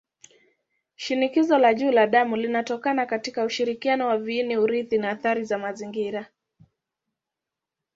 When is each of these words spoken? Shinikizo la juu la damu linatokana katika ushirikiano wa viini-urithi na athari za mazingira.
Shinikizo 0.95 1.57
la 1.57 1.73
juu 1.73 1.91
la 1.91 2.07
damu 2.07 2.35
linatokana 2.35 3.05
katika 3.05 3.43
ushirikiano 3.45 4.07
wa 4.07 4.17
viini-urithi 4.17 4.97
na 4.97 5.09
athari 5.09 5.43
za 5.43 5.57
mazingira. 5.57 6.27